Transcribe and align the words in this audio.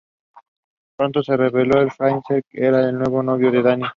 Pronto 0.97 1.21
se 1.21 1.37
reveló 1.37 1.85
que 1.85 1.91
Fraiser 1.91 2.43
era 2.49 2.89
el 2.89 2.97
nuevo 2.97 3.21
novio 3.21 3.51
de 3.51 3.61
Diane. 3.61 3.85